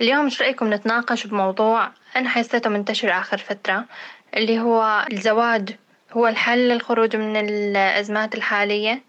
اليوم 0.00 0.24
إيش 0.24 0.42
رأيكم 0.42 0.74
نتناقش 0.74 1.26
بموضوع 1.26 1.90
أنا 2.16 2.28
حسيته 2.28 2.70
منتشر 2.70 3.10
آخر 3.10 3.38
فترة 3.38 3.84
اللي 4.36 4.60
هو 4.60 5.06
الزواج 5.12 5.68
هو 6.12 6.28
الحل 6.28 6.68
للخروج 6.68 7.16
من 7.16 7.36
الأزمات 7.36 8.34
الحالية، 8.34 9.02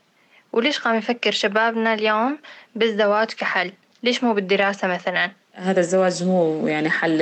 وليش 0.54 0.80
قام 0.80 0.96
يفكر 0.96 1.32
شبابنا 1.32 1.94
اليوم 1.94 2.38
بالزواج 2.76 3.28
كحل؟ 3.28 3.72
ليش 4.04 4.24
مو 4.24 4.34
بالدراسة 4.34 4.88
مثلا؟ 4.88 5.32
هذا 5.54 5.80
الزواج 5.80 6.24
مو 6.24 6.68
يعني 6.68 6.90
حل 6.90 7.18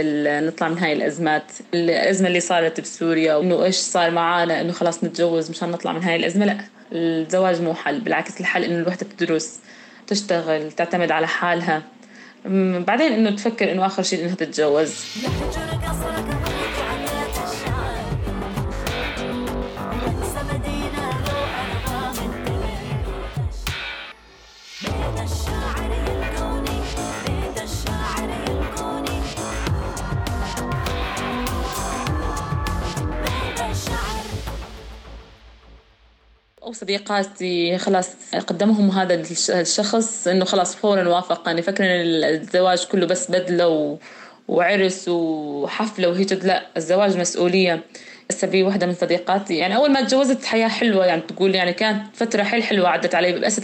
نطلع 0.48 0.68
من 0.68 0.78
هاي 0.78 0.94
الأزمات. 0.94 1.52
الأزمة 1.74 2.28
اللي 2.28 2.40
صارت 2.40 2.82
بسوريا 2.82 3.36
وإنه 3.36 3.64
إيش 3.64 3.76
صار 3.76 4.12
معانا 4.12 4.62
إنه 4.62 4.72
خلاص 4.72 5.04
نتجوز 5.04 5.50
مشان 5.50 5.72
نطلع 5.72 5.92
من 5.92 6.04
هاي 6.04 6.16
الأزمة؟ 6.16 6.46
لا 6.46 6.58
الزواج 6.92 7.62
مو 7.62 7.74
حل. 7.74 8.00
بالعكس 8.00 8.40
الحل 8.40 8.64
إنه 8.64 8.80
الوحدة 8.80 9.06
تدرس 9.18 9.60
تشتغل 10.08 10.72
تعتمد 10.72 11.12
على 11.12 11.28
حالها. 11.28 11.82
بعدين 12.88 13.12
إنه 13.12 13.32
تفكر 13.32 13.72
إنه 13.72 13.86
آخر 13.86 14.04
شيء 14.04 14.24
إنها 14.24 14.36
تتجوز. 14.36 15.06
أو 36.70 36.74
صديقاتي 36.74 37.78
خلاص 37.78 38.10
قدمهم 38.48 38.90
هذا 38.90 39.24
الشخص 39.50 40.28
إنه 40.28 40.46
خلاص 40.46 40.76
فورا 40.76 41.08
وافق 41.08 41.50
يفكر 41.50 41.84
إن 41.84 41.90
الزواج 42.24 42.86
كله 42.86 43.06
بس 43.06 43.32
بدلة 43.32 43.98
وعرس 44.48 45.08
وحفلة 45.08 46.10
وهيك. 46.10 46.46
لا 46.46 46.68
الزواج 46.78 47.18
مسؤولية. 47.18 47.84
هسه 48.32 48.48
في 48.48 48.64
وحدة 48.64 48.86
من 48.86 48.94
صديقاتي. 48.94 49.58
يعني 49.58 49.76
أول 49.76 49.92
ما 49.92 50.02
تجوزت 50.02 50.46
حياة 50.46 50.68
حلوة 50.68 51.06
يعني 51.06 51.22
تقول 51.22 51.56
يعني 51.56 51.74
كانت 51.74 52.16
فترة 52.16 52.44
حيل 52.44 52.64
حلوة 52.64 52.90
عدت 52.90 53.16
علي. 53.16 53.32
بس 53.32 53.62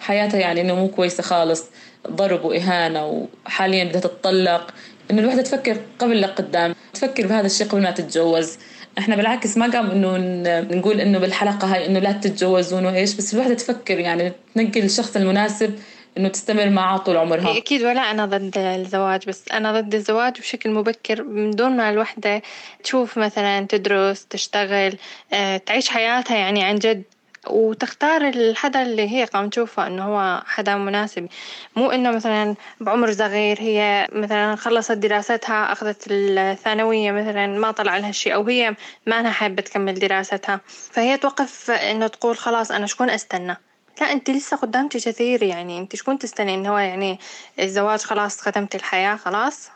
حياتها 0.00 0.40
يعني 0.40 0.60
إنه 0.60 0.74
مو 0.74 0.88
كويسة 0.88 1.22
خالص. 1.22 1.64
ضرب 2.10 2.44
وإهانة 2.44 3.26
وحاليا 3.46 3.84
بدها 3.84 4.00
تتطلق. 4.00 4.74
إنه 5.10 5.22
الوحدة 5.22 5.42
تفكر 5.42 5.76
قبل 5.98 6.20
لقدام 6.20 6.74
تفكر 6.94 7.26
بهذا 7.26 7.46
الشيء 7.46 7.66
قبل 7.66 7.82
ما 7.82 7.90
تتجوز. 7.90 8.58
إحنا 8.98 9.16
بالعكس 9.16 9.56
ما 9.56 9.70
قام 9.70 9.90
إنه 9.90 10.16
نقول 10.76 11.00
إنه 11.00 11.18
بالحلقة 11.18 11.74
هاي 11.74 11.86
إنه 11.86 11.98
لا 11.98 12.12
تتجوزون 12.12 12.86
وإيش 12.86 13.14
بس 13.14 13.34
الوحدة 13.34 13.54
تفكر 13.54 13.98
يعني 13.98 14.32
تنقي 14.54 14.80
الشخص 14.80 15.16
المناسب 15.16 15.78
إنه 16.18 16.28
تستمر 16.28 16.70
معه 16.70 16.98
طول 16.98 17.16
عمرها. 17.16 17.58
أكيد 17.58 17.82
ولا 17.82 18.10
أنا 18.10 18.26
ضد 18.26 18.58
الزواج 18.58 19.26
بس 19.28 19.44
أنا 19.52 19.80
ضد 19.80 19.94
الزواج 19.94 20.40
بشكل 20.40 20.70
مبكر 20.70 21.22
من 21.22 21.50
دون 21.50 21.76
ما 21.76 21.90
الوحدة 21.90 22.42
تشوف 22.84 23.18
مثلا 23.18 23.66
تدرس 23.66 24.26
تشتغل 24.26 24.96
آه، 25.32 25.56
تعيش 25.56 25.88
حياتها 25.88 26.36
يعني 26.36 26.64
عن 26.64 26.74
جد. 26.74 27.02
وتختار 27.50 28.28
الحدا 28.28 28.82
اللي 28.82 29.10
هي 29.10 29.24
قام 29.24 29.48
تشوفه 29.48 29.86
إنه 29.86 30.04
هو 30.04 30.42
حدا 30.46 30.76
مناسب. 30.76 31.28
مو 31.76 31.90
إنه 31.90 32.10
مثلا 32.10 32.54
بعمر 32.80 33.12
صغير 33.12 33.60
هي 33.60 34.08
مثلا 34.12 34.56
خلصت 34.56 34.92
دراستها 34.92 35.72
أخذت 35.72 36.04
الثانوية 36.10 37.12
مثلا 37.12 37.46
ما 37.46 37.70
طلع 37.70 37.98
لها 37.98 38.12
شيء 38.12 38.34
أو 38.34 38.42
هي 38.42 38.76
ما 39.06 39.20
أنا 39.20 39.30
حابة 39.30 39.62
تكمل 39.62 39.94
دراستها. 39.94 40.60
فهي 40.66 41.16
توقف 41.16 41.70
إنه 41.70 42.06
تقول 42.06 42.36
خلاص 42.36 42.70
أنا 42.70 42.86
شكون 42.86 43.10
أستنى؟ 43.10 43.56
لا 44.00 44.12
أنت 44.12 44.30
لسه 44.30 44.56
قدامك 44.56 44.90
كثير 44.90 45.42
يعني. 45.42 45.78
أنت 45.78 45.96
شكون 45.96 46.18
تستني 46.18 46.54
إنه 46.54 46.72
هو 46.72 46.78
يعني 46.78 47.18
الزواج 47.60 48.00
خلاص 48.00 48.40
ختمت 48.40 48.74
الحياة 48.74 49.16
خلاص؟ 49.16 49.70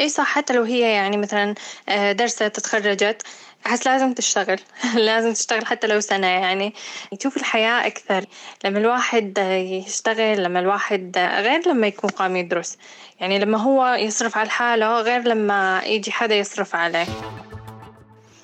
إي 0.00 0.08
صح 0.08 0.26
حتى 0.26 0.52
لو 0.52 0.62
هي 0.62 0.80
يعني 0.80 1.16
مثلا 1.16 1.54
آه، 1.88 2.12
درست 2.12 2.42
تتخرجت 2.42 3.22
أحس 3.66 3.86
لازم 3.86 4.12
تشتغل. 4.12 4.60
لازم 4.94 5.32
تشتغل 5.32 5.66
حتى 5.66 5.86
لو 5.86 6.00
سنة 6.00 6.26
يعني. 6.26 6.74
تشوف 7.18 7.36
الحياة 7.36 7.86
أكثر. 7.86 8.24
لما 8.64 8.78
الواحد 8.78 9.38
يشتغل 9.86 10.42
لما 10.42 10.60
الواحد 10.60 11.18
غير 11.18 11.68
لما 11.68 11.86
يكون 11.86 12.10
قام 12.10 12.36
يدرس. 12.36 12.78
يعني 13.20 13.38
لما 13.38 13.58
هو 13.58 13.86
يصرف 13.94 14.38
على 14.38 14.50
حاله 14.50 15.00
غير 15.00 15.20
لما 15.22 15.82
يجي 15.84 16.12
حدا 16.12 16.34
يصرف 16.34 16.74
عليه. 16.74 17.06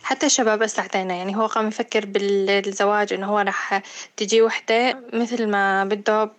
حتى 0.03 0.27
الشباب 0.27 0.63
أسلحتنا 0.63 1.15
يعني 1.15 1.37
هو 1.37 1.47
قام 1.47 1.69
يفكر 1.69 2.07
بالزواج 2.07 3.13
إنه 3.13 3.27
هو 3.27 3.39
راح 3.39 3.83
تجي 4.17 4.43
وحدة. 4.43 5.01
مثل 5.13 5.47
ما 5.47 5.85
بده 5.85 6.31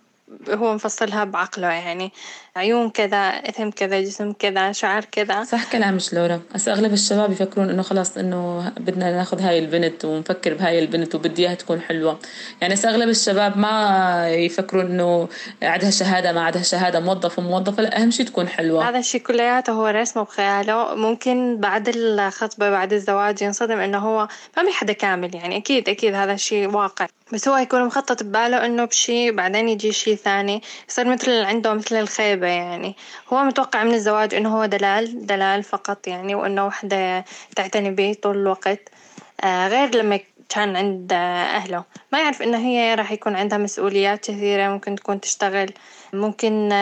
هو 0.48 0.74
مفصلها 0.74 1.24
بعقله 1.24 1.68
يعني. 1.68 2.12
عيون 2.58 2.90
كذا 2.90 3.28
اثم 3.28 3.70
كذا 3.70 4.00
جسم 4.00 4.32
كذا 4.32 4.72
شعر 4.72 5.04
كذا 5.04 5.44
صح 5.44 5.72
كلامك 5.72 6.02
لورا 6.12 6.40
هسه 6.54 6.72
أغلب 6.72 6.92
الشباب 6.92 7.32
يفكرون 7.32 7.70
إنه 7.70 7.82
خلاص 7.82 8.16
إنه 8.16 8.72
بدنا 8.80 9.12
ناخذ 9.12 9.40
هاي 9.40 9.58
البنت 9.58 10.04
ونفكر 10.04 10.54
بهاي 10.54 10.78
البنت 10.78 11.14
وبدي 11.14 11.42
إياها 11.42 11.54
تكون 11.54 11.80
حلوة. 11.80 12.18
يعني 12.60 12.74
هسه 12.74 12.90
أغلب 12.90 13.08
الشباب 13.08 13.58
ما 13.58 14.28
يفكرون 14.28 14.86
إنه 14.86 15.28
عندها 15.62 15.90
شهادة 15.90 16.32
ما 16.32 16.40
عندها 16.40 16.62
شهادة 16.62 17.00
موظف 17.00 17.38
وموظفة 17.38 17.82
لا 17.82 18.02
أهم 18.02 18.10
شيء 18.10 18.26
تكون 18.26 18.48
حلوة. 18.48 18.88
هذا 18.88 18.98
الشيء 18.98 19.20
كلياته 19.20 19.72
هو 19.72 19.86
رسمه 19.86 20.22
بخياله. 20.22 20.94
ممكن 20.94 21.56
بعد 21.60 21.88
الخطبة 21.96 22.70
بعد 22.70 22.92
الزواج 22.92 23.42
ينصدم 23.42 23.78
إنه 23.78 23.98
هو 23.98 24.28
ما 24.56 24.64
في 24.64 24.72
حدا 24.72 24.92
كامل. 24.92 25.34
يعني 25.34 25.56
أكيد 25.56 25.88
أكيد 25.88 26.14
هذا 26.14 26.32
الشيء 26.32 26.68
واقع. 26.68 27.06
بس 27.32 27.48
هو 27.48 27.56
يكون 27.56 27.84
مخطط 27.84 28.22
بباله 28.22 28.66
إنه 28.66 28.84
بشي 28.84 29.30
بعدين 29.30 29.68
يجي 29.68 29.92
شي 29.92 30.16
ثاني. 30.16 30.62
يصير 30.88 31.08
مثل 31.08 31.30
عنده 31.30 31.74
مثل 31.74 31.96
يعني. 32.50 32.96
هو 33.32 33.44
متوقع 33.44 33.84
من 33.84 33.94
الزواج 33.94 34.34
إنه 34.34 34.56
هو 34.56 34.66
دلال 34.66 35.26
دلال 35.26 35.62
فقط 35.62 36.06
يعني 36.06 36.34
وإنه 36.34 36.66
وحدة 36.66 37.24
تعتني 37.56 37.90
به 37.90 38.16
طول 38.22 38.36
الوقت. 38.36 38.88
آه 39.44 39.68
غير 39.68 39.96
لما 39.96 40.20
كان 40.48 40.76
عند 40.76 41.12
أهله. 41.12 41.84
ما 42.12 42.18
يعرف 42.20 42.42
إن 42.42 42.54
هي 42.54 42.94
راح 42.94 43.12
يكون 43.12 43.36
عندها 43.36 43.58
مسؤوليات 43.58 44.20
كثيرة 44.20 44.68
ممكن 44.68 44.94
تكون 44.94 45.20
تشتغل 45.20 45.72
ممكن 46.12 46.72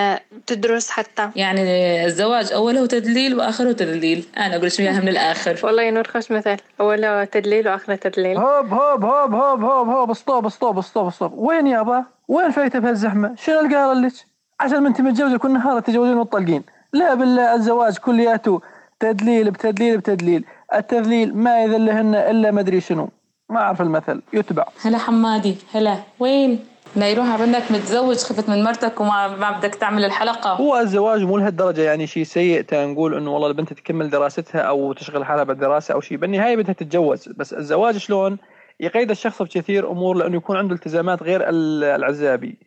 تدرس 0.47 0.91
حتى. 0.91 1.31
يعني 1.37 1.63
الزواج 2.05 2.53
أوله 2.53 2.87
تدليل 2.87 3.35
وآخره 3.35 3.73
تدليل. 3.73 4.25
أنا 4.37 4.57
أقول 4.57 4.71
إياها 4.79 5.01
من 5.01 5.09
الآخر. 5.09 5.61
والله 5.63 5.83
يا 5.83 5.91
نور 5.91 6.09
خوش 6.09 6.31
مثل. 6.31 6.57
أوله 6.81 7.25
تدليل 7.25 7.69
وآخره 7.69 7.95
تدليل. 7.95 8.37
هوب 8.37 8.73
هوب 8.73 9.05
هوب 9.05 9.35
هوب 9.35 9.65
هوب 9.65 9.89
هوب 9.89 10.13
stop 10.13 10.49
stop 10.49 10.81
stop 10.81 11.11
stop 11.11 11.33
وين 11.39 11.67
يابا 11.67 12.05
وين 12.29 12.51
فايتة 12.51 12.79
بهالزحمة؟ 12.79 13.35
شنو 13.39 13.61
القارة 13.61 13.95
لك؟ 13.95 14.13
عشان 14.61 14.81
ما 14.81 14.89
انت 14.89 15.01
متجوزة 15.01 15.39
كل 15.39 15.53
نهار 15.53 15.81
تتجوزين 15.81 16.17
وتطلقين 16.17 16.63
لا 16.93 17.15
بالله 17.15 17.55
الزواج 17.55 17.99
كلياته 17.99 18.61
تدليل 19.01 19.51
بتدليل 19.51 19.99
بتدليل. 19.99 20.45
التذليل 20.75 21.37
ما 21.37 21.63
يذلهن 21.63 22.15
إلا 22.15 22.51
ما 22.51 22.61
أدري 22.61 22.81
شنو. 22.81 23.09
ما 23.51 23.61
أعرف 23.61 23.81
المثل. 23.83 24.23
يتبع. 24.33 24.65
هلا 24.85 24.99
حمادي. 24.99 25.57
هلا. 25.75 25.97
وين؟ 26.19 26.65
لا 26.97 27.11
يروح 27.11 27.27
عبنك 27.27 27.63
متزوج 27.71 28.17
خفت 28.17 28.49
من 28.49 28.65
مرتك 28.65 29.01
وما 29.01 29.37
ما 29.37 29.51
بدك 29.51 29.75
تعمل 29.75 30.05
الحلقة. 30.05 30.53
هو 30.53 30.77
الزواج 30.77 31.23
مو 31.23 31.37
لهالدرجة 31.37 31.81
يعني 31.81 32.07
شيء 32.07 32.25
سيء 32.25 32.63
تنقول 32.63 33.15
إنه 33.15 33.31
والله 33.31 33.49
البنت 33.49 33.73
تكمل 33.73 34.11
دراستها 34.11 34.61
أو 34.61 34.93
تشغل 34.93 35.25
حالها 35.25 35.45
بالدراسة 35.45 35.95
أو 35.95 36.01
شيء 36.01 36.19
بالنهاية 36.19 36.57
بدها 36.57 36.73
تتجوز. 36.73 37.29
بس 37.29 37.53
الزواج 37.53 37.97
شلون؟ 37.97 38.39
يقيد 38.81 39.11
الشخص 39.11 39.43
بكثير 39.43 39.91
أمور 39.91 40.17
لأنه 40.17 40.37
يكون 40.37 40.57
عنده 40.57 40.75
التزامات 40.75 41.23
غير 41.23 41.41
العزابي. 41.49 42.59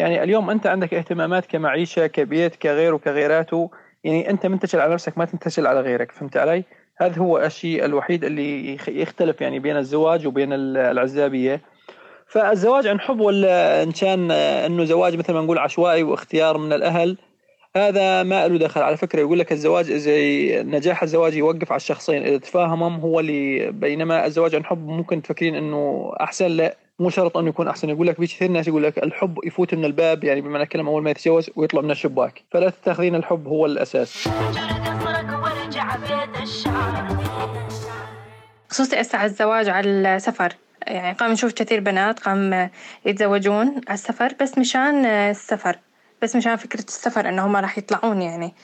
يعني 0.00 0.22
اليوم 0.22 0.50
أنت 0.50 0.66
عندك 0.66 0.94
اهتمامات 0.94 1.46
كمعيشة 1.46 2.06
كبيت 2.06 2.56
كغيره 2.56 2.96
كغيراته 2.96 3.70
يعني 4.04 4.30
أنت 4.30 4.46
منتشل 4.46 4.80
على 4.80 4.94
نفسك 4.94 5.18
ما 5.18 5.24
تنتشل 5.24 5.66
على 5.66 5.80
غيرك 5.80 6.12
فهمت 6.12 6.36
علي؟ 6.36 6.64
هذا 7.00 7.18
هو 7.18 7.38
الشيء 7.38 7.84
الوحيد 7.84 8.24
اللي 8.24 8.78
يختلف 8.88 9.40
يعني 9.40 9.58
بين 9.58 9.76
الزواج 9.76 10.26
وبين 10.26 10.52
العزابية. 10.52 11.60
فالزواج 12.26 12.86
عن 12.86 13.00
حب 13.00 13.20
ولا 13.20 13.82
إن 13.82 13.92
كان 13.92 14.30
إنه 14.30 14.84
زواج 14.84 15.16
مثل 15.16 15.32
ما 15.32 15.40
نقول 15.40 15.58
عشوائي 15.58 16.02
واختيار 16.02 16.58
من 16.58 16.72
الأهل 16.72 17.18
هذا 17.76 18.22
ما 18.22 18.48
له 18.48 18.58
دخل. 18.58 18.82
على 18.82 18.96
فكرة 18.96 19.20
يقول 19.20 19.38
لك 19.38 19.52
الزواج 19.52 19.90
إذا 19.90 20.62
نجاح 20.62 21.02
الزواج 21.02 21.36
يوقف 21.36 21.72
على 21.72 21.76
الشخصين. 21.76 22.22
إذا 22.22 22.38
تفاهمهم 22.38 23.00
هو 23.00 23.20
اللي 23.20 23.70
بينما 23.72 24.26
الزواج 24.26 24.54
عن 24.54 24.64
حب 24.64 24.86
ممكن 24.86 25.22
تفكرين 25.22 25.54
إنه 25.54 26.12
أحسن 26.20 26.46
لا. 26.46 26.76
مو 27.00 27.10
شرط 27.10 27.36
أنه 27.36 27.48
يكون 27.48 27.68
أحسن. 27.68 27.88
يقول 27.88 28.06
لك 28.06 28.16
في 28.16 28.26
كثير 28.26 28.50
ناس 28.50 28.68
يقول 28.68 28.82
لك 28.82 28.98
الحب 28.98 29.38
يفوت 29.44 29.74
من 29.74 29.84
الباب 29.84 30.24
يعني 30.24 30.40
بمعنى 30.40 30.62
الكلمة 30.62 30.90
أول 30.90 31.02
ما 31.02 31.10
يتجوز 31.10 31.50
ويطلع 31.56 31.80
من 31.80 31.90
الشباك. 31.90 32.42
فلا 32.50 32.70
تتخذين 32.70 33.14
الحب 33.14 33.48
هو 33.48 33.66
الأساس. 33.66 34.28
خصوصي 38.68 39.00
هسه 39.00 39.18
على 39.18 39.26
الزواج 39.26 39.68
على 39.68 39.88
السفر. 39.88 40.52
يعني 40.86 41.16
قام 41.16 41.32
نشوف 41.32 41.52
كثير 41.52 41.80
بنات 41.80 42.20
قام 42.20 42.70
يتزوجون 43.04 43.66
على 43.66 43.94
السفر 43.94 44.34
بس 44.40 44.58
مشان 44.58 45.04
السفر. 45.06 45.78
بس 46.22 46.36
مشان 46.36 46.56
فكرة 46.56 46.84
السفر 46.88 47.28
انه 47.28 47.46
هم 47.46 47.56
راح 47.56 47.78
يطلعون 47.78 48.22
يعني. 48.22 48.54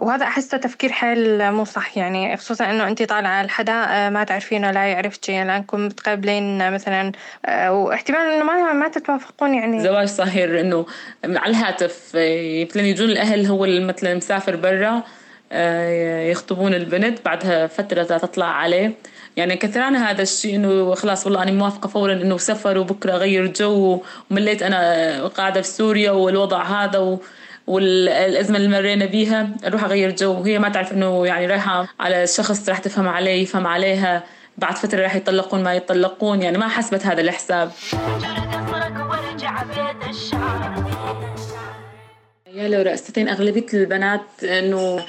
وهذا 0.00 0.24
أحسه 0.24 0.58
تفكير 0.58 0.92
حيل 0.92 1.52
مو 1.52 1.64
صح 1.64 1.96
يعني 1.96 2.36
خصوصا 2.36 2.70
إنه 2.70 2.88
أنت 2.88 3.02
طالعة 3.02 3.42
لحدا 3.42 3.72
آه، 3.72 4.10
ما 4.10 4.24
تعرفينه 4.24 4.70
لا 4.70 4.86
يعرفك. 4.86 5.30
لأنكم 5.30 5.86
متقابلين 5.86 6.72
مثلا 6.72 7.12
آه، 7.46 7.72
واحتمال 7.72 8.20
إنه 8.20 8.44
ما 8.44 8.72
ما 8.72 8.88
تتوافقون 8.88 9.54
يعني. 9.54 9.80
زواج 9.80 10.08
صهير 10.08 10.60
إنه 10.60 10.86
على 11.24 11.50
الهاتف 11.50 12.10
مثلا 12.70 12.82
يجون 12.82 13.10
الأهل 13.10 13.46
هو 13.46 13.66
مثلا 13.66 14.14
مسافر 14.14 14.56
برا 14.56 15.02
يخطبون 16.30 16.74
البنت 16.74 17.24
بعدها 17.24 17.66
فترة 17.66 18.02
تطلع 18.02 18.46
عليه. 18.46 18.92
يعني 19.36 19.56
كثران 19.56 19.96
هذا 19.96 20.22
الشيء 20.22 20.56
إنه 20.56 20.94
خلاص 20.94 21.26
والله 21.26 21.42
أنا 21.42 21.52
موافقة 21.52 21.88
فورا 21.88 22.12
إنه 22.12 22.38
سفر 22.38 22.78
وبكرة 22.78 23.12
أغير 23.12 23.46
جو 23.46 24.02
ومليت 24.30 24.62
أنا 24.62 25.26
قاعدة 25.26 25.60
في 25.60 25.68
سوريا 25.68 26.10
والوضع 26.10 26.62
هذا 26.62 26.98
و 26.98 27.20
والأزمة 27.70 28.56
اللي 28.56 28.68
مرينا 28.68 29.06
بيها 29.06 29.48
أروح 29.66 29.84
اغير 29.84 30.10
جو. 30.10 30.32
وهي 30.32 30.58
ما 30.58 30.68
تعرف 30.68 30.92
إنه 30.92 31.26
يعني 31.26 31.46
رايحة 31.46 31.88
على 32.00 32.26
شخص 32.26 32.68
راح 32.68 32.78
تفهم 32.78 33.08
عليه 33.08 33.42
يفهم 33.42 33.66
عليها. 33.66 34.22
بعد 34.58 34.76
فترة 34.76 35.02
راح 35.02 35.16
يطلقون 35.16 35.62
ما 35.62 35.74
يطلقون 35.74 36.42
يعني 36.42 36.58
ما 36.58 36.68
حسبت 36.68 37.06
هذا 37.06 37.20
الحساب 37.20 37.70
يا 42.54 42.68
لو 42.68 42.82
رأستين 42.82 43.28
أغلبية 43.28 43.66
البنات 43.74 44.44
إنه 44.44 45.04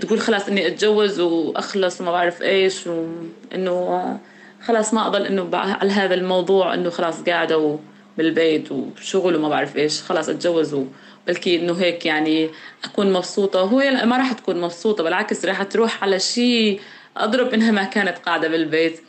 تقول 0.00 0.20
خلاص 0.20 0.48
إني 0.48 0.66
أتجوز 0.66 1.20
وأخلص 1.20 2.00
وما 2.00 2.12
بعرف 2.12 2.42
إيش 2.42 2.86
وإنه 2.86 4.18
خلاص 4.62 4.94
ما 4.94 5.06
أضل 5.06 5.26
إنه 5.26 5.56
على 5.56 5.90
هذا 5.90 6.14
الموضوع 6.14 6.74
إنه 6.74 6.90
خلاص 6.90 7.22
قاعدة 7.22 7.78
بالبيت 8.18 8.72
وشغل 8.72 9.36
وما 9.36 9.48
بعرف 9.48 9.76
إيش. 9.76 10.02
خلاص 10.02 10.28
أتجوز 10.28 10.76
بلكي 11.26 11.56
إنه 11.56 11.80
هيك 11.80 12.06
يعني 12.06 12.50
أكون 12.84 13.12
مبسوطة. 13.12 13.62
وهي 13.62 14.06
ما 14.06 14.16
راح 14.16 14.32
تكون 14.32 14.60
مبسوطة 14.60 15.04
بالعكس 15.04 15.44
راح 15.44 15.62
تروح 15.62 16.02
على 16.02 16.20
شيء 16.20 16.80
أضرب 17.16 17.54
إنها 17.54 17.70
ما 17.70 17.84
كانت 17.84 18.18
قاعدة 18.18 18.48
بالبيت. 18.48 19.00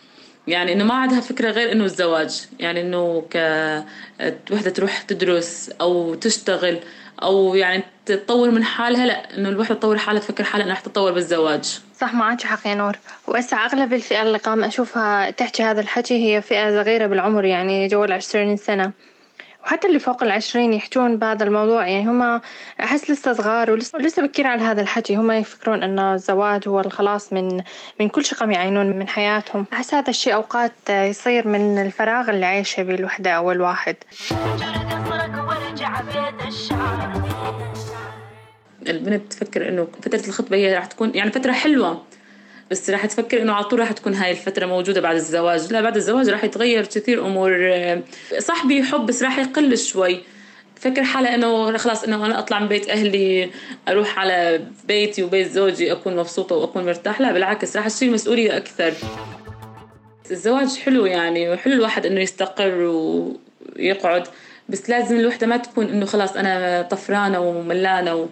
يعني 0.47 0.73
إنه 0.73 0.83
ما 0.83 0.93
عندها 0.93 1.21
فكرة 1.21 1.51
غير 1.51 1.71
إنه 1.71 1.83
الزواج. 1.85 2.47
يعني 2.59 2.81
إنه 2.81 3.25
ك 3.33 3.35
وحدة 4.51 4.69
تروح 4.69 5.01
تدرس 5.01 5.71
أو 5.81 6.15
تشتغل 6.15 6.79
أو 7.23 7.55
يعني 7.55 7.83
تطور 8.05 8.51
من 8.51 8.63
حالها 8.63 9.05
لا 9.05 9.37
إنه 9.37 9.49
الوحدة 9.49 9.75
تطور 9.75 9.97
حالها 9.97 10.21
تفكر 10.21 10.43
حالها 10.43 10.65
إنها 10.65 10.75
رح 10.75 10.81
تطور 10.81 11.11
بالزواج. 11.11 11.79
صح 11.99 12.13
معك 12.13 12.41
حق 12.41 12.67
يا 12.67 12.75
نور. 12.75 12.97
وهسه 13.27 13.57
أغلب 13.65 13.93
الفئة 13.93 14.21
اللي 14.21 14.37
قام 14.37 14.63
أشوفها 14.63 15.29
تحكي 15.29 15.63
هذا 15.63 15.81
الحكي 15.81 16.13
هي 16.13 16.41
فئة 16.41 16.83
صغيرة 16.83 17.07
بالعمر 17.07 17.45
يعني 17.45 17.87
جو 17.87 18.03
العشرين 18.03 18.57
سنة. 18.57 18.91
وحتى 19.63 19.87
اللي 19.87 19.99
فوق 19.99 20.23
العشرين 20.23 20.73
يحجون 20.73 21.17
بهذا 21.17 21.43
الموضوع 21.43 21.87
يعني 21.87 22.09
هم 22.09 22.41
أحس 22.79 23.11
لسه 23.11 23.33
صغار 23.33 23.71
ولسه 23.71 23.99
لسه 23.99 24.21
بكير 24.21 24.47
على 24.47 24.61
هذا 24.61 24.81
الحكي. 24.81 25.15
هم 25.15 25.31
يفكرون 25.31 25.83
أن 25.83 25.99
الزواج 25.99 26.67
هو 26.67 26.79
الخلاص 26.79 27.33
من 27.33 27.61
من 27.99 28.09
كل 28.09 28.25
شقم 28.25 28.51
يعينون 28.51 28.85
من 28.99 29.07
حياتهم. 29.07 29.65
أحس 29.73 29.93
هذا 29.93 30.09
الشيء 30.09 30.33
أوقات 30.33 30.89
يصير 30.89 31.47
من 31.47 31.81
الفراغ 31.81 32.29
اللي 32.29 32.45
عايشه 32.45 32.83
به 32.83 32.95
الوحدة 32.95 33.31
أو 33.31 33.51
الواحد. 33.51 33.95
البنت 38.87 39.33
تفكر 39.33 39.69
إنه 39.69 39.87
فترة 40.01 40.27
الخطبة 40.27 40.57
هي 40.57 40.75
راح 40.75 40.85
تكون 40.85 41.11
يعني 41.15 41.31
فترة 41.31 41.51
حلوة. 41.51 42.03
بس 42.71 42.89
راح 42.89 43.05
تفكر 43.05 43.41
إنه 43.41 43.53
على 43.53 43.63
طول 43.63 43.79
راح 43.79 43.91
تكون 43.91 44.13
هاي 44.13 44.31
الفترة 44.31 44.65
موجودة 44.65 45.01
بعد 45.01 45.15
الزواج. 45.15 45.73
لا 45.73 45.81
بعد 45.81 45.95
الزواج 45.95 46.29
راح 46.29 46.43
يتغير 46.43 46.85
كثير 46.85 47.25
أمور. 47.25 48.01
صح 48.39 48.65
بيحب 48.65 49.05
بس 49.05 49.23
راح 49.23 49.39
يقل 49.39 49.77
شوي. 49.77 50.19
فكر 50.75 51.03
حالها 51.03 51.35
إنه 51.35 51.77
خلاص 51.77 52.03
إنه 52.03 52.25
أنا 52.25 52.39
أطلع 52.39 52.59
من 52.59 52.67
بيت 52.67 52.89
أهلي 52.89 53.49
أروح 53.87 54.19
على 54.19 54.61
بيتي 54.87 55.23
وبيت 55.23 55.47
زوجي 55.47 55.91
أكون 55.91 56.15
مبسوطة 56.15 56.55
وأكون 56.55 56.85
مرتاح. 56.85 57.21
لا 57.21 57.31
بالعكس 57.31 57.77
راح 57.77 57.87
تصير 57.87 58.11
مسؤولية 58.11 58.57
أكثر. 58.57 58.93
الزواج 60.31 60.75
حلو 60.77 61.05
يعني 61.05 61.49
وحلو 61.49 61.73
الواحد 61.73 62.05
إنه 62.05 62.21
يستقر 62.21 62.73
ويقعد. 63.75 64.27
بس 64.69 64.89
لازم 64.89 65.19
الوحدة 65.19 65.47
ما 65.47 65.57
تكون 65.57 65.85
إنه 65.85 66.05
خلاص 66.05 66.35
أنا 66.35 66.81
طفرانة 66.81 67.39
وملانة 67.39 68.15
و... 68.15 68.25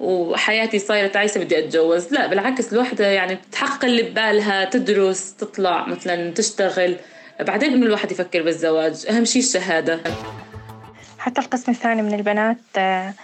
وحياتي 0.00 0.78
صايرة 0.78 1.06
تعيسة 1.06 1.40
بدي 1.40 1.58
أتجوز. 1.58 2.12
لا 2.12 2.26
بالعكس 2.26 2.72
الوحدة 2.72 3.06
يعني 3.06 3.38
تحقق 3.52 3.84
اللي 3.84 4.02
ببالها 4.02 4.64
تدرس 4.64 5.34
تطلع 5.34 5.86
مثلا 5.86 6.30
تشتغل. 6.30 6.96
بعدين 7.40 7.72
إنه 7.72 7.86
الواحد 7.86 8.12
يفكر 8.12 8.42
بالزواج. 8.42 9.06
أهم 9.10 9.24
شيء 9.24 9.42
الشهادة. 9.42 10.00
حتى 11.18 11.40
القسم 11.40 11.72
الثاني 11.72 12.02
من 12.02 12.14
البنات 12.14 12.58
آه، 12.78 13.14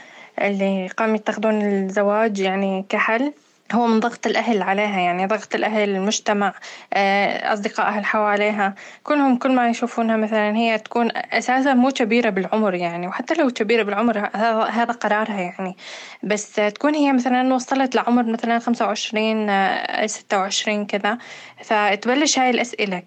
اللي 0.43 0.89
قاموا 0.97 1.17
يتخذون 1.17 1.63
الزواج 1.63 2.41
يعني 2.41 2.85
كحل. 2.89 3.33
هو 3.75 3.87
من 3.87 4.01
ضغط 4.01 4.27
الأهل 4.27 4.63
عليها 4.63 5.01
يعني 5.01 5.27
ضغط 5.27 5.55
الأهل 5.55 5.89
المجتمع 5.89 6.55
آه، 6.95 7.53
أصدقائها 7.53 8.03
حواليها 8.03 8.75
كلهم 9.03 9.37
كل 9.39 9.53
ما 9.53 9.69
يشوفونها 9.69 10.17
مثلا 10.17 10.57
هي 10.57 10.79
تكون 10.79 11.09
أساسا 11.15 11.75
مو 11.75 11.91
كبيرة 11.91 12.31
بالعمر 12.31 12.75
يعني 12.75 13.09
وحتى 13.09 13.35
لو 13.35 13.51
كبيرة 13.51 13.83
بالعمر 13.83 14.19
هذا 14.71 14.93
قرارها 14.93 15.41
يعني. 15.41 15.77
بس 16.23 16.53
تكون 16.55 16.95
هي 16.95 17.13
مثلا 17.13 17.55
وصلت 17.55 17.95
لعمر 17.95 18.25
مثلا 18.25 18.59
خمسة 18.59 18.87
وعشرين 18.87 19.51
آه، 19.51 20.07
ستة 20.07 20.39
وعشرين 20.39 20.87
كذا 20.87 21.19
فتبلش 21.63 22.39
هاي 22.39 22.51
الأسئلة. 22.51 23.03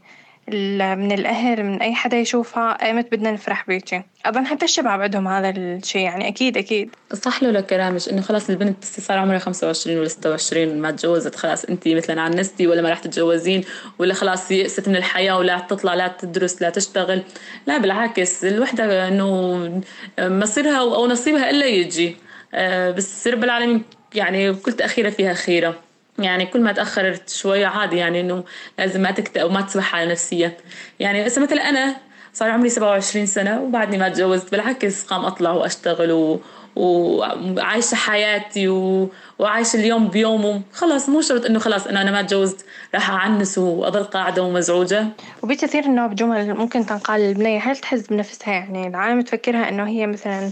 من 0.48 1.12
الأهل 1.12 1.64
من 1.64 1.82
أي 1.82 1.96
حدا 1.96 2.18
يشوفها 2.18 2.86
ايمت 2.86 3.12
بدنا 3.12 3.32
نفرح 3.32 3.68
بيكي. 3.68 4.02
أظن 4.26 4.46
حتى 4.46 4.66
الشباب 4.66 5.02
عندهم 5.02 5.28
هذا 5.28 5.50
الشيء 5.50 6.02
يعني 6.02 6.28
أكيد 6.28 6.58
أكيد. 6.58 6.96
صح 7.14 7.44
له 7.44 7.62
كلامك 7.62 8.10
إنه 8.10 8.22
خلاص 8.22 8.50
البنت 8.50 8.84
صار 8.84 9.18
عمرها 9.18 9.40
25 9.40 9.98
ولا 9.98 10.08
26 10.08 10.82
ما 10.82 10.92
تجوزت 10.92 11.36
خلاص 11.36 11.66
أنت 11.66 11.88
مثلا 11.88 12.22
عنستي 12.22 12.68
ولا 12.68 12.82
ما 12.82 12.90
راح 12.90 13.00
تتجوزين 13.00 13.64
ولا 14.00 14.14
خلاص 14.14 14.52
يئست 14.52 14.90
من 14.90 14.96
الحياة 14.96 15.38
ولا 15.38 15.60
تطلع 15.60 15.94
لا 15.94 16.08
تدرس 16.08 16.62
لا 16.62 16.70
تشتغل. 16.70 17.24
لا 17.68 17.78
بالعكس 17.78 18.46
الوحدة 18.46 19.08
إنه 19.08 19.82
مصيرها 20.20 20.78
أو 20.80 21.08
نصيبها 21.08 21.50
إلا 21.50 21.66
يجي. 21.66 22.18
آه، 22.54 22.92
بس 22.92 23.28
رب 23.28 23.44
العالمين 23.44 23.84
يعني 24.16 24.54
كل 24.54 24.72
تأخيرة 24.72 25.10
فيها 25.10 25.34
خيرة. 25.34 25.76
يعني 26.20 26.46
كل 26.46 26.62
ما 26.62 26.72
تأخرت 26.72 27.30
شوية 27.30 27.66
عادي 27.68 27.98
يعني 27.98 28.20
إنه 28.20 28.44
لازم 28.80 29.02
ما 29.02 29.12
تكتئب 29.12 29.46
وما 29.46 29.62
تصبح 29.62 29.96
على 29.96 30.12
نفسية. 30.12 30.58
يعني 31.00 31.28
هسه 31.28 31.42
مثلا 31.42 31.70
أنا 31.70 31.96
صار 32.34 32.50
عمري 32.50 32.70
27 32.70 33.26
سنة 33.26 33.62
وبعدني 33.62 33.98
ما 33.98 34.10
تجوزت 34.10 34.52
بالعكس 34.52 35.04
قام 35.04 35.26
أطلع 35.26 35.52
وأشتغل 35.52 36.12
و... 36.12 36.42
وعايشة 36.76 37.96
حياتي 37.96 38.68
و... 38.68 39.10
وعايشة 39.40 39.78
اليوم 39.78 40.08
بيومه. 40.08 40.62
خلاص 40.74 41.10
مو 41.10 41.22
شرط 41.22 41.46
إنه 41.46 41.60
خلاص 41.60 41.88
أنا 41.88 42.12
ما 42.12 42.22
تجوزت. 42.22 42.66
راح 42.96 43.10
أعنس 43.10 43.58
واضل 43.58 44.04
قاعدة 44.04 44.44
ومزعوجة. 44.44 45.08
وبكثير 45.44 45.86
إنه 45.86 46.08
بجمل 46.08 46.54
ممكن 46.54 46.86
تنقال 46.86 47.22
للبنية 47.22 47.60
هل 47.60 47.78
تحس 47.78 48.08
بنفسها؟ 48.08 48.54
يعني 48.54 48.88
العالم 48.88 49.22
تفكرها 49.22 49.70
إنه 49.70 49.88
هي 49.88 50.08
مثلا 50.08 50.52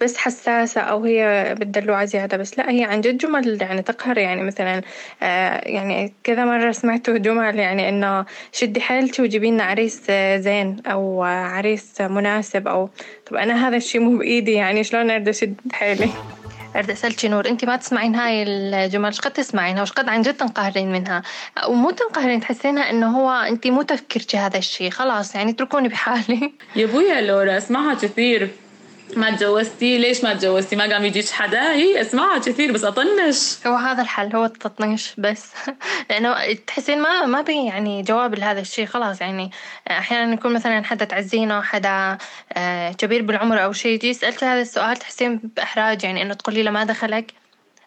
بس 0.00 0.16
حساسة 0.16 0.80
أو 0.80 1.04
هي 1.04 1.54
بالدلوعة 1.58 2.04
زيادة 2.04 2.36
بس. 2.36 2.58
لا 2.58 2.70
هي 2.70 2.84
عن 2.84 3.00
جد 3.00 3.18
جمل 3.18 3.62
يعني 3.62 3.82
تقهر. 3.82 4.18
يعني 4.18 4.42
مثلا 4.42 4.82
آه، 5.22 5.60
يعني 5.68 6.14
كذا 6.24 6.44
مرة 6.44 6.72
سمعت 6.72 7.10
جمل 7.10 7.58
يعني 7.58 7.88
إنه 7.88 8.24
شدي 8.52 8.80
حيلتي 8.80 9.22
وجيبي 9.22 9.50
لنا 9.50 9.64
عريس 9.64 10.10
زين 10.36 10.76
أو 10.86 11.22
عريس 11.22 12.00
مناسب 12.00 12.68
أو 12.68 12.90
طب 13.30 13.36
أنا 13.36 13.68
هذا 13.68 13.76
الشيء 13.76 14.00
مو 14.00 14.18
بإيدي. 14.18 14.52
يعني 14.52 14.84
شلون 14.84 15.10
أريد 15.10 15.28
أشد 15.28 15.54
حيلي؟ 15.72 16.08
أريد 16.76 16.90
أسألك 16.90 17.24
نور 17.24 17.48
أنت 17.48 17.64
ما 17.64 17.76
تسمعين 17.76 18.14
هاي 18.14 18.42
الجمل 18.42 19.06
إيش 19.06 19.20
قد 19.20 19.30
تسمعينها؟ 19.30 19.80
وإيش 19.80 19.92
قد 19.92 20.08
عن 20.08 20.22
جد 20.22 20.34
تنقهرين 20.34 20.92
منها؟ 20.92 21.22
ومو 21.68 21.90
تنقهرين 21.90 22.40
تحسينها 22.40 22.90
إنه 22.90 23.18
هو 23.18 23.30
أنت 23.30 23.66
مو 23.66 23.82
تفكرك 23.82 24.36
هذا 24.36 24.58
الشيء 24.58 24.90
خلاص 24.90 25.34
يعني 25.34 25.50
اتركوني 25.50 25.88
بحالي. 25.88 26.52
يا 26.76 26.86
بويا 26.86 27.20
لورا 27.20 27.56
اسمعها 27.56 27.94
كثير. 27.94 28.50
ما 29.16 29.30
تجوزتي؟ 29.30 29.98
ليش 29.98 30.24
ما 30.24 30.34
تجوزتي؟ 30.34 30.76
ما 30.76 30.92
قام 30.92 31.04
يجيش 31.04 31.32
حدا؟ 31.32 31.72
هي 31.72 32.00
اسمعها 32.00 32.38
كثير 32.38 32.72
بس 32.72 32.84
أطنش. 32.84 33.66
هو 33.66 33.74
هذا 33.74 34.02
الحل 34.02 34.36
هو 34.36 34.44
التطنيش 34.44 35.14
بس. 35.18 35.52
لأنه 36.10 36.52
تحسين 36.66 37.02
ما 37.02 37.26
ما 37.26 37.42
بي 37.42 37.66
يعني 37.66 38.02
جواب 38.02 38.34
لهذا 38.34 38.60
الشيء 38.60 38.86
خلاص 38.86 39.20
يعني. 39.20 39.50
أحيانا 39.90 40.34
يكون 40.34 40.52
مثلا 40.52 40.84
حدا 40.84 41.04
تعزينه 41.04 41.62
حدا 41.62 42.18
آه، 42.52 42.92
كبير 42.92 43.22
بالعمر 43.22 43.64
أو 43.64 43.72
شيء 43.72 43.92
يجي 43.92 44.08
يسألك 44.08 44.44
هذا 44.44 44.60
السؤال 44.60 44.96
تحسين 44.96 45.40
بإحراج 45.56 46.04
يعني 46.04 46.22
إنه 46.22 46.34
تقولي 46.34 46.62
له 46.62 46.70
ما 46.70 46.84
دخلك. 46.84 47.32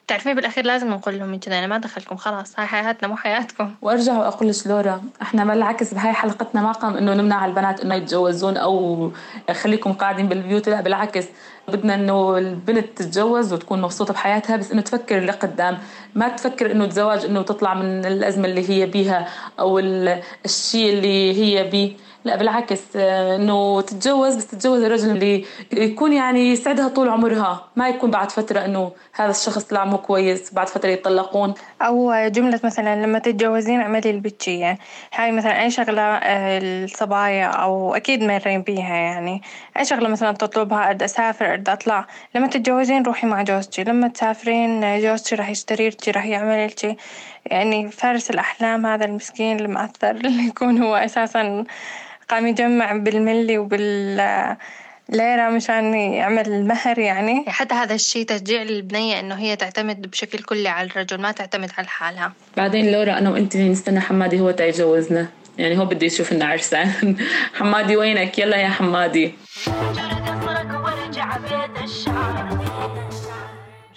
تعرفين 0.07 0.35
بالأخير 0.35 0.65
لازم 0.65 0.89
نقول 0.89 1.19
لهم 1.19 1.39
كذا 1.39 1.59
أنا 1.59 1.67
ما 1.67 1.77
دخلكم 1.77 2.15
خلاص 2.15 2.59
هاي 2.59 2.67
حياتنا 2.67 3.07
مو 3.07 3.15
حياتكم. 3.15 3.75
وأرجع 3.81 4.17
وأقول 4.17 4.49
لك 4.49 4.67
لورا 4.67 5.03
إحنا 5.21 5.45
بالعكس 5.45 5.93
بهاي 5.93 6.13
حلقتنا 6.13 6.61
ما 6.61 6.71
قام 6.71 6.97
إنه 6.97 7.13
نمنع 7.13 7.45
البنات 7.45 7.79
إنه 7.79 7.95
يتجوزون 7.95 8.57
أو 8.57 9.11
خليكم 9.51 9.93
قاعدين 9.93 10.27
بالبيوت 10.27 10.69
لا 10.69 10.81
بالعكس. 10.81 11.25
بدنا 11.67 11.95
إنه 11.95 12.37
البنت 12.37 12.97
تتجوز 12.97 13.53
وتكون 13.53 13.81
مبسوطة 13.81 14.13
بحياتها 14.13 14.57
بس 14.57 14.71
إنه 14.71 14.81
تفكر 14.81 15.19
لقدام 15.19 15.77
ما 16.15 16.27
تفكر 16.27 16.71
إنه 16.71 16.85
الزواج 16.85 17.25
إنه 17.25 17.41
تطلع 17.41 17.73
من 17.73 18.05
الأزمة 18.05 18.45
اللي 18.45 18.69
هي 18.69 18.85
بيها 18.85 19.27
أو 19.59 19.79
الشيء 20.45 20.93
اللي 20.93 21.33
هي 21.33 21.69
بيه. 21.69 21.93
لا 22.23 22.35
بالعكس 22.35 22.81
آه، 22.95 23.35
إنه 23.35 23.81
تتجوز 23.81 24.35
بس 24.35 24.47
تتجوز 24.47 24.83
الرجل 24.83 25.09
اللي 25.09 25.45
يكون 25.73 26.13
يعني 26.13 26.51
يسعدها 26.51 26.87
طول 26.87 27.09
عمرها. 27.09 27.67
ما 27.75 27.89
يكون 27.89 28.11
بعد 28.11 28.31
فترة 28.31 28.65
إنه 28.65 28.91
هذا 29.13 29.31
الشخص 29.31 29.63
طلع 29.63 29.85
مو 29.85 29.97
كويس 29.97 30.53
بعد 30.53 30.69
فترة 30.69 30.89
يتطلقون. 30.89 31.53
أو 31.81 32.27
جملة 32.27 32.59
مثلا 32.63 33.05
لما 33.05 33.19
تتجوزين 33.19 33.81
اعملي 33.81 34.09
البتشية 34.09 34.77
هاي 35.13 35.31
مثلا 35.31 35.61
أي 35.61 35.71
شغلة 35.71 36.01
آه، 36.01 36.59
الصبايا 36.83 37.45
أو 37.45 37.95
أكيد 37.95 38.23
مرين 38.23 38.61
بيها 38.61 38.95
يعني. 38.95 39.41
أي 39.77 39.85
شغلة 39.85 40.09
مثلا 40.09 40.31
تطلبها 40.31 40.87
أريد 40.87 41.03
أسافر 41.03 41.49
أريد 41.49 41.69
أطلع. 41.69 42.07
لما 42.35 42.47
تتجوزين 42.47 43.03
روحي 43.03 43.27
مع 43.27 43.41
جوزتي. 43.41 43.83
لما 43.83 44.07
تسافرين 44.07 44.99
جوزتي 45.01 45.35
راح 45.35 45.49
يشتري 45.49 45.89
لك 45.89 46.07
راح 46.07 46.25
يعمل 46.25 46.67
لك 46.67 46.97
يعني 47.45 47.91
فارس 47.91 48.29
الأحلام 48.29 48.85
هذا 48.85 49.05
المسكين 49.05 49.59
المعثر 49.59 50.11
اللي 50.11 50.47
يكون 50.47 50.83
هو 50.83 50.95
أساسا 50.95 51.65
قام 52.31 52.47
يجمع 52.47 52.97
بالملي 52.97 53.57
وبال 53.57 54.17
ليرة 55.09 55.49
مشان 55.49 55.93
يعمل 55.93 56.47
المهر 56.47 56.99
يعني. 56.99 57.45
حتى 57.47 57.75
هذا 57.75 57.95
الشيء 57.95 58.25
تشجيع 58.25 58.61
للبنية 58.63 59.19
إنه 59.19 59.35
هي 59.35 59.55
تعتمد 59.55 60.01
بشكل 60.11 60.39
كلي 60.39 60.69
على 60.69 60.87
الرجل 60.87 61.21
ما 61.21 61.31
تعتمد 61.31 61.71
على 61.77 61.87
حالها. 61.87 62.33
بعدين 62.57 62.91
لورا 62.91 63.17
أنا 63.17 63.29
وأنت 63.29 63.57
نستنى 63.57 63.99
حمادي 63.99 64.39
هو 64.39 64.51
تيجوزنا 64.51 65.27
يعني 65.57 65.77
هو 65.77 65.85
بده 65.85 66.05
يشوف 66.05 66.33
لنا 66.33 66.45
عرسان. 66.45 67.17
حمادي 67.59 67.97
وينك؟ 67.97 68.39
يلا 68.39 68.57
يا 68.57 68.69
حمادي. 68.69 69.33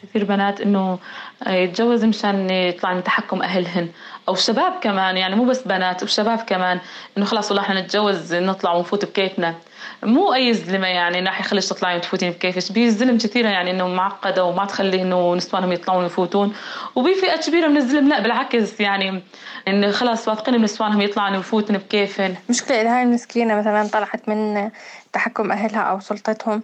كثير 0.02 0.24
بنات 0.24 0.60
إنه 0.60 0.98
يتجوز 1.46 2.04
مشان 2.04 2.50
يطلع 2.50 2.94
من 2.94 3.04
تحكم 3.04 3.42
أهلهن. 3.42 3.88
أو 4.28 4.34
شباب 4.34 4.72
كمان 4.80 5.16
يعني 5.16 5.34
مو 5.36 5.44
بس 5.44 5.62
بنات 5.62 6.02
وشباب 6.02 6.38
كمان. 6.38 6.80
إنه 7.18 7.26
خلاص 7.26 7.50
والله 7.50 7.62
إحنا 7.62 7.80
نتجوز 7.80 8.34
نطلع 8.34 8.72
ونفوت 8.72 9.04
بكيفنا. 9.04 9.54
مو 10.02 10.34
أي 10.34 10.54
زلمة 10.54 10.86
يعني 10.86 11.20
راح 11.20 11.40
يخليش 11.40 11.68
تطلعي 11.68 11.96
وتفوتين 11.96 12.30
بكيفك. 12.30 12.72
بي 12.72 12.84
الزلم 12.86 13.18
كثيرة 13.18 13.48
يعني 13.48 13.70
إنه 13.70 13.88
معقدة 13.88 14.44
وما 14.44 14.64
تخلي 14.64 15.02
إنه 15.02 15.34
نسوانهم 15.34 15.72
يطلعون 15.72 16.02
ويفوتون. 16.02 16.54
وبي 16.94 17.14
فئة 17.14 17.40
كبيرة 17.40 17.68
من 17.68 17.76
الزلم 17.76 18.08
لا 18.08 18.20
بالعكس 18.20 18.80
يعني 18.80 19.22
انه 19.68 19.90
خلاص 19.90 20.28
واثقين 20.28 20.54
من 20.54 20.62
نسوانهم 20.62 21.00
يطلعون 21.00 21.36
ويفوتون 21.36 21.78
بكيفن 21.78 22.34
مشكلة 22.50 22.96
هاي 22.96 23.02
المسكينة 23.02 23.54
مثلا 23.54 23.88
طلعت 23.88 24.28
من 24.28 24.70
تحكم 25.12 25.52
أهلها 25.52 25.80
أو 25.80 26.00
سلطتهم 26.00 26.62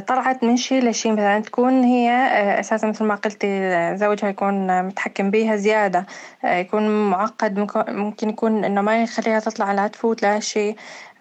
طلعت 0.00 0.44
من 0.44 0.56
شي 0.56 0.80
لشي 0.80 1.12
مثلا 1.12 1.40
تكون 1.40 1.82
هي 1.82 2.10
آه، 2.10 2.60
أساسا 2.60 2.86
مثل 2.86 3.04
ما 3.04 3.14
قلتي 3.14 3.48
زوجها 3.96 4.28
يكون 4.28 4.82
متحكم 4.82 5.30
بيها 5.30 5.56
زيادة 5.56 6.06
آه، 6.44 6.56
يكون 6.56 7.10
معقد 7.10 7.58
ممكن 7.88 8.28
يكون 8.28 8.64
إنه 8.64 8.80
ما 8.80 9.02
يخليها 9.02 9.40
تطلع 9.40 9.72
لا 9.72 9.86
تفوت 9.86 10.22
لا 10.22 10.40
شي 10.40 10.74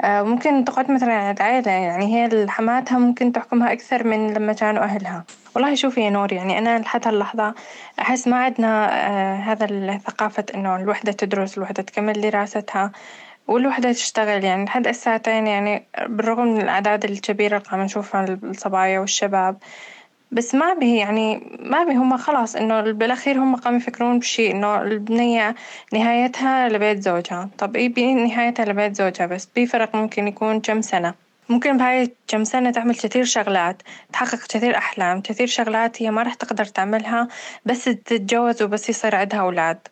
ممكن 0.04 0.66
تقعد 0.66 0.92
مثلا 0.92 1.13
عند 1.13 1.42
عائلة 1.42 1.72
يعني 1.72 2.16
هي 2.16 2.48
حماتها 2.50 2.98
ممكن 2.98 3.32
تحكمها 3.32 3.74
أكثر 3.74 4.08
من 4.08 4.34
لما 4.34 4.54
كانوا 4.54 4.84
أهلها. 4.84 5.24
والله 5.56 5.75
شوفي 5.75 6.01
يا 6.01 6.10
نور 6.10 6.34
يعني 6.34 6.58
أنا 6.58 6.80
لحد 6.80 7.08
هاللحظة 7.08 7.54
أحس 8.00 8.27
ما 8.27 8.38
عندنا 8.38 8.88
هذا 9.51 9.66
الثقافة 9.66 10.46
إنه 10.56 10.75
الوحدة 10.75 11.12
تدرس 11.12 11.58
الوحدة 11.58 11.84
تكمل 11.84 12.22
دراستها. 12.22 12.92
والوحدة 13.48 13.92
تشتغل 13.92 14.44
يعني 14.44 14.66
لحد 14.66 14.88
الساعتين 14.88 15.48
يعني 15.48 15.88
بالرغم 16.08 16.48
من 16.48 16.62
الأعداد 16.62 17.06
الكبيرة 17.06 17.58
اللي 17.58 17.70
عم 17.72 17.82
نشوفها 17.82 18.25
الصبايا 18.44 19.00
والشباب. 19.00 19.58
بس 20.32 20.56
ما 20.56 20.74
به 20.74 20.96
يعني 20.98 21.58
ما 21.60 21.84
به 21.84 21.94
هم 21.94 22.18
خلاص 22.18 22.56
إنه 22.56 22.82
بالأخير 22.82 23.38
هم 23.38 23.56
قاموا 23.56 23.77
يفكرون 23.80 24.20
بشي 24.20 24.51
إنه 24.51 24.82
البنية 24.82 25.56
نهايتها 25.94 26.70
لبيت 26.70 27.00
زوجها. 27.01 27.50
طب 27.58 27.75
إيه 27.75 28.13
نهايتها 28.13 28.66
لبيت 28.66 28.96
زوجها 28.96 29.25
بس 29.25 29.48
بفرق 29.56 29.96
ممكن 29.96 30.27
يكون 30.27 30.62
كم 30.62 30.82
سنة. 30.82 31.13
ممكن 31.50 31.77
بهاي 31.77 32.12
كم 32.27 32.44
سنة 32.44 32.72
تعمل 32.72 32.96
كثير 32.96 33.24
شغلات 33.24 33.82
تحقق 34.13 34.48
كثير 34.48 34.77
أحلام 34.77 35.22
كثير 35.22 35.48
شغلات 35.48 36.01
هي 36.01 36.12
ما 36.12 36.24
راح 36.24 36.34
تقدر 36.34 36.66
تعملها 36.66 37.27
بس 37.66 37.84
تتجوز 37.84 38.63
وبس 38.63 38.89
يصير 38.89 39.16
عندها 39.16 39.39
أولاد. 39.39 39.88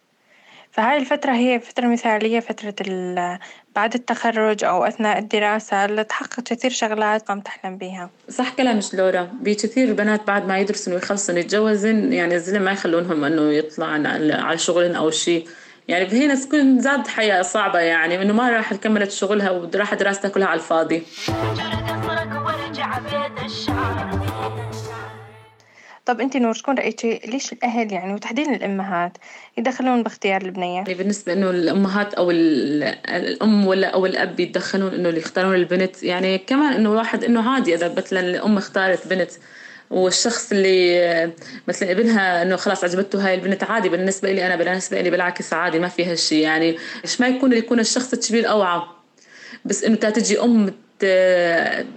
فهاي 0.76 0.98
الفترة 0.98 1.32
هي 1.32 1.60
فترة 1.60 1.88
مثالية 1.88 2.40
فترة 2.40 2.76
بعد 3.76 3.94
التخرج 3.94 4.64
أو 4.64 4.84
أثناء 4.84 5.20
الدراسة 5.20 5.86
اللي 5.86 6.04
تحقق 6.04 6.40
كثير 6.40 6.72
شغلات 6.72 7.32
عم 7.32 7.42
تحلم 7.42 7.78
بيها. 7.78 8.10
صح 8.30 8.50
كلامك 8.50 8.84
لورا. 8.94 9.30
بكثير 9.42 9.94
بنات 9.94 10.28
بعد 10.28 10.48
ما 10.48 10.60
يدرسن 10.60 10.94
ويخلصن 10.94 11.38
يتجوزن 11.38 12.14
يعني 12.14 12.36
الزلم 12.36 12.62
ما 12.62 12.72
يخلونهم 12.72 13.24
إنه 13.24 13.42
يطلع 13.42 13.88
على 13.88 14.58
شغلن 14.58 14.96
أو 14.96 15.12
شيء. 15.12 15.48
يعني 15.88 16.14
هي 16.14 16.28
ناس 16.28 16.48
تكون 16.48 16.80
زاد 16.80 17.08
حياة 17.08 17.42
صعبة 17.42 17.80
يعني 17.80 18.22
إنه 18.22 18.34
ما 18.34 18.50
راح 18.50 18.74
كملت 18.74 19.12
شغلها 19.12 19.52
وراح 19.52 19.94
دراستها 19.94 20.30
كلها 20.30 20.48
على 20.48 20.60
الفاضي. 20.60 21.04
طب 26.06 26.22
انت 26.22 26.38
نور 26.38 26.54
شكون 26.54 26.78
رأيتي؟ 26.78 27.22
ليش 27.26 27.54
الأهل 27.54 27.94
يعني 27.94 28.14
وتحديدا 28.14 28.56
الامهات 28.56 29.18
يدخلون 29.58 30.04
باختيار 30.04 30.42
البنية. 30.42 30.76
يعني 30.76 30.94
بالنسبة 30.94 31.34
إنه 31.34 31.50
الأمهات 31.50 32.14
أو 32.14 32.32
الأم 32.32 33.68
ولا 33.68 33.88
أو 33.88 34.06
الأب 34.06 34.40
يتدخلون 34.40 34.94
إنه 34.94 35.10
اللي 35.10 35.20
يختارون 35.20 35.56
البنت. 35.56 36.04
يعني 36.04 36.38
كمان 36.38 36.74
إنه 36.74 36.92
واحد 36.92 37.24
إنه 37.24 37.52
عادي 37.52 37.76
إذا 37.76 37.94
مثلا 37.98 38.20
الأم 38.20 38.58
اختارت 38.58 39.08
بنت 39.08 39.32
والشخص 39.90 40.52
اللي 40.52 41.32
مثلا 41.68 41.92
ابنها 41.92 42.42
إنه 42.42 42.56
خلاص 42.56 42.84
عجبته 42.84 43.28
هاي 43.28 43.36
البنت 43.36 43.64
عادي 43.64 43.90
بالنسبة 43.90 44.32
لي 44.32 44.46
أنا 44.46 44.56
بالنسبة 44.56 45.02
لي 45.02 45.10
بالعكس 45.10 45.54
عادي 45.54 45.80
ما 45.80 45.88
فيها 45.88 46.16
شيء 46.16 46.44
يعني 46.44 46.78
إيش 47.04 47.22
ما 47.22 47.28
يكون 47.28 47.54
يكون 47.54 47.80
الشخص 47.80 48.14
الكبير 48.14 48.50
أوعى. 48.50 48.82
بس 49.66 49.84
إنه 49.84 49.96
تجي 49.96 50.40
أم 50.40 50.74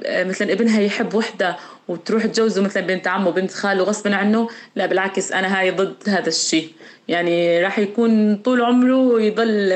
مثلا 0.08 0.52
ابنها 0.52 0.80
يحب 0.80 1.14
وحدة 1.14 1.56
وتروح 1.88 2.26
تجوزه 2.26 2.62
مثلا 2.62 2.86
بنت 2.86 3.08
عمه 3.08 3.28
وبنت 3.28 3.50
خاله 3.50 3.84
غصبا 3.84 4.16
عنه 4.16 4.48
لا 4.76 4.86
بالعكس 4.86 5.32
أنا 5.32 5.58
هاي 5.58 5.70
ضد 5.70 6.08
هذا 6.08 6.28
الشيء. 6.28 6.72
يعني 7.08 7.62
راح 7.62 7.78
يكون 7.78 8.36
طول 8.36 8.62
عمره 8.62 9.20
يضل 9.22 9.70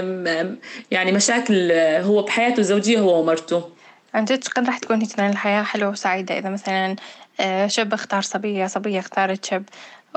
يعني 0.91 1.13
مشاكل 1.13 1.73
هو 2.03 2.23
بحياته 2.23 2.61
الزوجية 2.61 3.01
هو 3.01 3.21
ومرته. 3.21 3.69
عن 4.15 4.25
جد 4.25 4.49
قد 4.49 4.67
راح 4.67 4.79
تكون 4.79 4.99
مثلا 4.99 5.29
الحياة 5.29 5.63
حلوة 5.63 5.91
وسعيدة؟ 5.91 6.39
إذا 6.39 6.51
مثلا 6.51 6.97
آه، 7.41 7.67
شاب 7.67 7.93
اختار 7.93 8.23
صبية 8.23 8.67
صبية 8.67 8.99
اختارت 8.99 9.45
شاب 9.45 9.65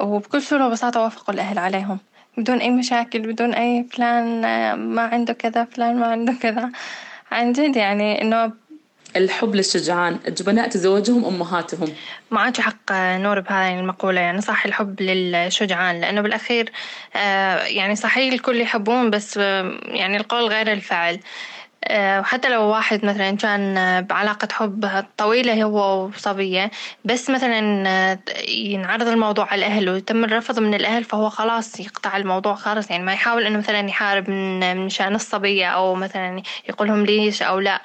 وبكل 0.02 0.42
سهولة 0.42 0.68
وبساطة 0.68 1.02
وافقوا 1.02 1.34
الأهل 1.34 1.58
عليهم. 1.58 2.00
بدون 2.38 2.58
أي 2.58 2.70
مشاكل 2.70 3.20
بدون 3.20 3.54
أي 3.54 3.86
فلان 3.92 4.46
آه، 4.46 4.76
ما 4.76 5.02
عنده 5.02 5.34
كذا 5.34 5.66
فلان 5.66 6.00
ما 6.00 6.06
عنده 6.06 6.34
كذا. 6.42 6.72
عن 7.32 7.52
جد 7.52 7.76
يعني 7.76 8.22
إنه 8.22 8.52
الحب 9.16 9.56
للشجعان 9.56 10.20
الجبناء 10.28 10.70
تزوجهم 10.70 11.26
أمهاتهم. 11.26 11.88
معك 12.32 12.62
حق 12.62 12.92
نور 12.92 13.40
بهذه 13.40 13.80
المقولة 13.80 14.22
يعني 14.22 14.42
صح 14.42 14.66
الحب 14.66 15.02
للشجعان 15.02 16.02
لأنه 16.02 16.22
بالأخير 16.22 16.72
آه، 17.16 17.58
يعني 17.58 17.96
صحيح 17.96 18.34
الكل 18.34 18.62
يحبون 18.62 19.10
بس 19.10 19.38
آه، 19.38 19.80
يعني 19.84 20.18
القول 20.18 20.44
غير 20.44 20.72
الفعل. 20.72 21.20
آه، 21.88 22.20
وحتى 22.20 22.50
لو 22.50 22.64
واحد 22.64 23.06
مثلا 23.06 23.32
كان 23.38 24.02
بعلاقة 24.02 24.48
حب 24.52 25.06
طويلة 25.18 25.64
هو 25.64 26.06
وصبية 26.06 26.72
بس 27.06 27.30
مثلا 27.30 28.20
ينعرض 28.48 29.08
الموضوع 29.08 29.46
على 29.46 29.60
الأهل 29.60 29.90
ويتم 29.90 30.24
الرفض 30.24 30.60
من 30.60 30.74
الأهل 30.74 31.04
فهو 31.04 31.30
خلاص 31.30 31.80
يقطع 31.80 32.18
الموضوع 32.18 32.56
خالص 32.56 32.92
يعني 32.92 33.04
ما 33.04 33.14
يحاول 33.14 33.46
إنه 33.46 33.58
مثلا 33.58 33.80
يحارب 33.90 34.30
من 34.30 34.90
شأن 34.90 35.16
الصبية 35.16 35.68
أو 35.68 35.96
مثلا 35.96 36.44
يقولهم 36.70 37.06
ليش 37.06 37.42
أو 37.42 37.60
لا. 37.60 37.82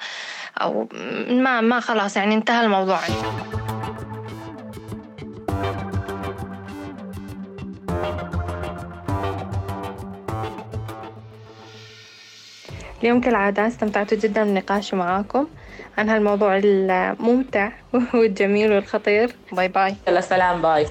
أو 0.63 0.87
ما 1.29 1.61
ما 1.61 1.79
خلاص 1.79 2.17
يعني 2.17 2.35
انتهى 2.35 2.65
الموضوع. 2.65 2.99
اليوم 13.03 13.21
كالعادة 13.21 13.67
استمتعت 13.67 14.13
جدا 14.13 14.43
بالنقاش 14.43 14.93
معاكم 14.93 15.47
عن 15.97 16.09
هالموضوع 16.09 16.57
الممتع 16.63 17.71
والجميل 18.13 18.71
والخطير. 18.73 19.35
bye 19.51 19.67
bye. 19.67 19.95
يلا 20.07 20.21
سلام 20.21 20.61
bye. 20.61 20.85